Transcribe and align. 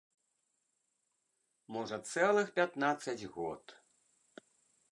Можа, 1.75 1.97
цэлых 2.13 2.47
пятнаццаць 2.57 3.29
год! 3.39 3.63